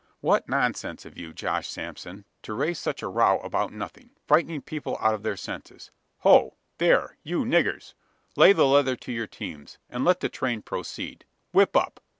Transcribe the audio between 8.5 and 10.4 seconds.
the leather to your teams, and let the